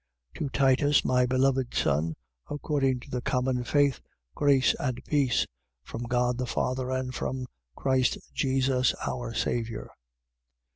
To 0.37 0.49
Titus, 0.49 1.05
my 1.05 1.27
beloved 1.27 1.75
son 1.75 2.15
according 2.49 3.01
to 3.01 3.11
the 3.11 3.21
common 3.21 3.63
faith, 3.63 3.99
grace 4.33 4.73
and 4.79 4.99
peace, 5.05 5.45
from 5.83 6.05
God 6.05 6.39
the 6.39 6.47
Father 6.47 6.89
and 6.89 7.13
from 7.13 7.45
Christ 7.75 8.17
Jesus 8.33 8.95
our 9.07 9.35
Saviour. 9.35 9.91